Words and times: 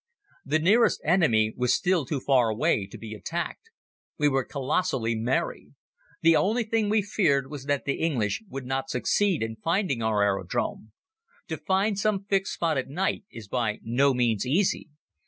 The 0.43 0.57
nearest 0.57 0.99
enemy 1.03 1.53
was 1.55 1.75
still 1.75 2.07
too 2.07 2.19
far 2.19 2.49
away 2.49 2.87
to 2.87 2.97
be 2.97 3.13
attacked. 3.13 3.69
We 4.17 4.29
were 4.29 4.43
colossally 4.43 5.13
merry. 5.13 5.75
The 6.23 6.35
only 6.35 6.63
thing 6.63 6.89
we 6.89 7.03
feared 7.03 7.51
was 7.51 7.65
that 7.65 7.85
the 7.85 7.93
English 7.99 8.41
would 8.49 8.65
not 8.65 8.89
succeed 8.89 9.43
in 9.43 9.57
finding 9.57 10.01
our 10.01 10.23
aerodrome. 10.23 10.91
To 11.49 11.57
find 11.57 11.99
some 11.99 12.23
fixed 12.23 12.55
spot 12.55 12.79
at 12.79 12.89
night 12.89 13.25
is 13.29 13.47
by 13.47 13.77
no 13.83 14.15
means 14.15 14.43
easy. 14.43 14.89